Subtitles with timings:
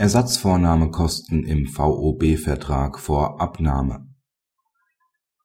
[0.00, 4.06] Ersatzvornahmekosten im VOB-Vertrag vor Abnahme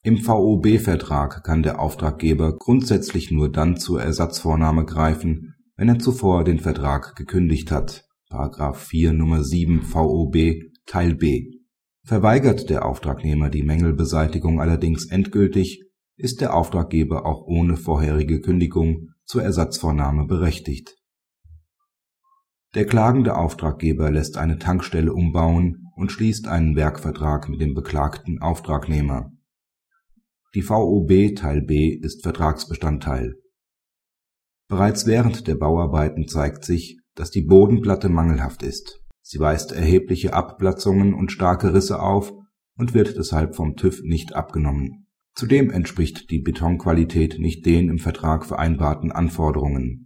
[0.02, 6.60] Im VOB-Vertrag kann der Auftraggeber grundsätzlich nur dann zur Ersatzvornahme greifen, wenn er zuvor den
[6.60, 8.06] Vertrag gekündigt hat(§
[8.76, 9.44] 4 Nr.
[9.44, 10.38] 7 VOB
[10.86, 11.52] Teil b).
[12.06, 15.84] Verweigert der Auftragnehmer die Mängelbeseitigung allerdings endgültig,
[16.16, 20.96] ist der Auftraggeber auch ohne vorherige Kündigung zur Ersatzvornahme berechtigt
[22.76, 29.32] der klagende Auftraggeber lässt eine Tankstelle umbauen und schließt einen Werkvertrag mit dem beklagten Auftragnehmer.
[30.54, 33.36] Die VOB Teil B ist Vertragsbestandteil.
[34.68, 39.02] Bereits während der Bauarbeiten zeigt sich, dass die Bodenplatte mangelhaft ist.
[39.22, 42.34] Sie weist erhebliche Abplatzungen und starke Risse auf
[42.78, 45.08] und wird deshalb vom TÜV nicht abgenommen.
[45.34, 50.06] Zudem entspricht die Betonqualität nicht den im Vertrag vereinbarten Anforderungen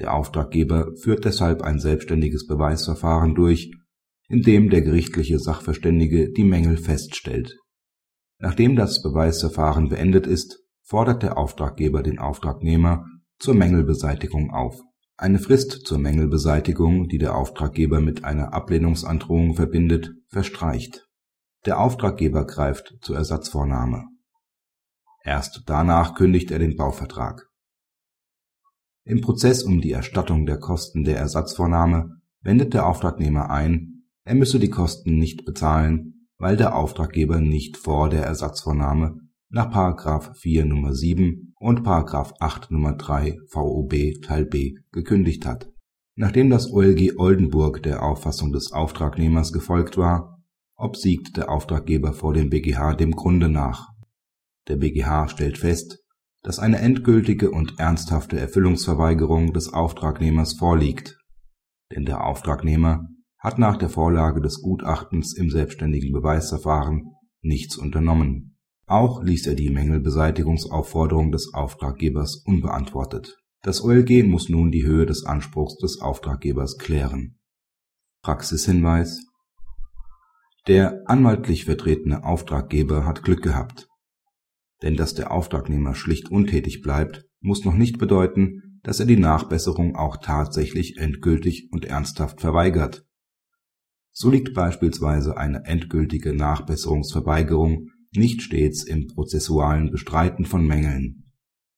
[0.00, 3.72] der Auftraggeber führt deshalb ein selbstständiges Beweisverfahren durch,
[4.28, 7.58] in dem der gerichtliche Sachverständige die Mängel feststellt.
[8.38, 13.04] Nachdem das Beweisverfahren beendet ist, fordert der Auftraggeber den Auftragnehmer
[13.38, 14.80] zur Mängelbeseitigung auf.
[15.16, 21.08] Eine Frist zur Mängelbeseitigung, die der Auftraggeber mit einer Ablehnungsandrohung verbindet, verstreicht.
[21.66, 24.04] Der Auftraggeber greift zur Ersatzvornahme.
[25.24, 27.47] Erst danach kündigt er den Bauvertrag
[29.08, 34.58] im Prozess um die Erstattung der Kosten der Ersatzvornahme wendet der Auftragnehmer ein, er müsse
[34.58, 39.16] die Kosten nicht bezahlen, weil der Auftraggeber nicht vor der Ersatzvornahme
[39.48, 39.72] nach§
[40.34, 40.94] 4 Nr.
[40.94, 41.80] 7 und§
[42.38, 42.92] 8 Nr.
[42.92, 45.70] 3 VOB Teil b gekündigt hat.
[46.14, 50.42] Nachdem das OLG Oldenburg der Auffassung des Auftragnehmers gefolgt war,
[50.76, 53.88] obsiegt der Auftraggeber vor dem BGH dem Grunde nach.
[54.68, 56.04] Der BGH stellt fest
[56.42, 61.18] dass eine endgültige und ernsthafte Erfüllungsverweigerung des Auftragnehmers vorliegt,
[61.94, 63.08] denn der Auftragnehmer
[63.38, 68.56] hat nach der Vorlage des Gutachtens im selbstständigen Beweisverfahren nichts unternommen.
[68.86, 73.36] Auch ließ er die Mängelbeseitigungsaufforderung des Auftraggebers unbeantwortet.
[73.62, 77.38] Das OLG muss nun die Höhe des Anspruchs des Auftraggebers klären.
[78.22, 79.20] Praxishinweis
[80.66, 83.88] Der anwaltlich vertretene Auftraggeber hat Glück gehabt
[84.82, 89.96] denn dass der Auftragnehmer schlicht untätig bleibt, muss noch nicht bedeuten, dass er die Nachbesserung
[89.96, 93.04] auch tatsächlich endgültig und ernsthaft verweigert.
[94.12, 101.30] So liegt beispielsweise eine endgültige Nachbesserungsverweigerung nicht stets im prozessualen Bestreiten von Mängeln.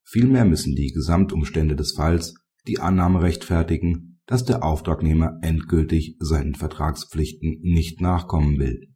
[0.04, 2.34] Vielmehr müssen die Gesamtumstände des Falls
[2.66, 8.89] die Annahme rechtfertigen, dass der Auftragnehmer endgültig seinen Vertragspflichten nicht nachkommen will